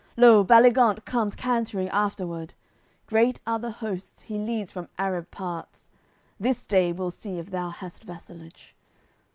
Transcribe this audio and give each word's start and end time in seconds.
Lo, 0.17 0.43
Baligant 0.43 1.05
comes 1.05 1.35
cantering 1.35 1.87
afterward, 1.89 2.55
Great 3.05 3.39
are 3.45 3.59
the 3.59 3.69
hosts 3.69 4.23
he 4.23 4.39
leads 4.39 4.71
from 4.71 4.89
Arab 4.97 5.29
parts; 5.29 5.91
This 6.39 6.65
day 6.65 6.91
we'll 6.91 7.11
see 7.11 7.37
if 7.37 7.51
thou 7.51 7.69
hast 7.69 8.03
vassalage." 8.05 8.73